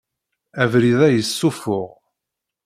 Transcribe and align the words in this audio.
Abrid-a 0.63 1.07
yessufuɣ. 1.11 1.89